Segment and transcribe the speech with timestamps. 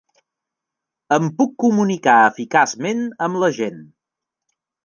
[1.17, 3.81] Em puc comunicar eficaçment amb la gent.